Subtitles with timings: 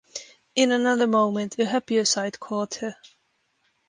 [0.55, 2.95] In another moment a happier sight caught her.